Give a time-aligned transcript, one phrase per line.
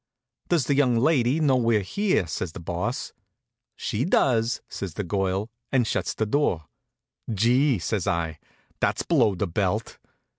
[0.49, 3.13] "Does the young lady know we're here?" says the Boss.
[3.75, 6.65] "She does," says the girl, and shuts the door.
[7.31, 8.39] "Gee!" says I,
[8.79, 9.99] "that's below the belt."